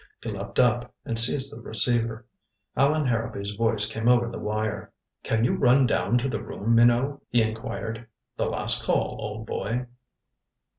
He 0.23 0.29
leaped 0.31 0.59
up, 0.59 0.95
and 1.05 1.19
seized 1.19 1.55
the 1.55 1.61
receiver. 1.61 2.25
Allan 2.75 3.05
Harrowby's 3.05 3.51
voice 3.51 3.85
came 3.85 4.07
over 4.07 4.27
the 4.31 4.39
wire. 4.39 4.91
"Can 5.21 5.43
you 5.43 5.53
run 5.53 5.85
down 5.85 6.17
to 6.17 6.27
the 6.27 6.41
room, 6.41 6.73
Minot?" 6.73 7.21
he 7.29 7.43
inquired. 7.43 8.07
"The 8.35 8.47
last 8.47 8.83
call, 8.83 9.15
old 9.19 9.45
boy." 9.45 9.85